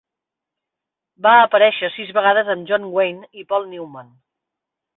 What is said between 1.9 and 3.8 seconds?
sis vegades amb John Wayne i Paul